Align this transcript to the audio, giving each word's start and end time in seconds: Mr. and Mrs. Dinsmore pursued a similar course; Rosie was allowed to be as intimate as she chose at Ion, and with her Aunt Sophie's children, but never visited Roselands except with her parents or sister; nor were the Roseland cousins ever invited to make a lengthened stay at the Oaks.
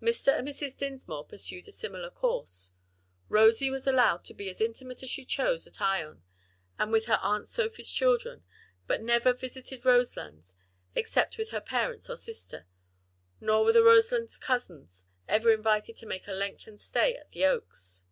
Mr. 0.00 0.38
and 0.38 0.46
Mrs. 0.46 0.78
Dinsmore 0.78 1.24
pursued 1.26 1.66
a 1.66 1.72
similar 1.72 2.10
course; 2.10 2.70
Rosie 3.28 3.70
was 3.70 3.88
allowed 3.88 4.22
to 4.26 4.32
be 4.32 4.48
as 4.48 4.60
intimate 4.60 5.02
as 5.02 5.10
she 5.10 5.24
chose 5.24 5.66
at 5.66 5.80
Ion, 5.80 6.22
and 6.78 6.92
with 6.92 7.06
her 7.06 7.18
Aunt 7.22 7.48
Sophie's 7.48 7.90
children, 7.90 8.44
but 8.86 9.02
never 9.02 9.32
visited 9.32 9.84
Roselands 9.84 10.54
except 10.94 11.38
with 11.38 11.48
her 11.48 11.60
parents 11.60 12.08
or 12.08 12.16
sister; 12.16 12.68
nor 13.40 13.64
were 13.64 13.72
the 13.72 13.82
Roseland 13.82 14.30
cousins 14.40 15.06
ever 15.26 15.50
invited 15.50 15.96
to 15.96 16.06
make 16.06 16.28
a 16.28 16.32
lengthened 16.32 16.80
stay 16.80 17.16
at 17.16 17.32
the 17.32 17.44
Oaks. 17.44 18.04